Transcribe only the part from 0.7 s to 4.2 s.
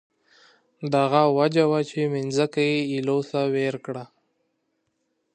همدا وجه وه چې ځمکه یې له لاسه ورکړه.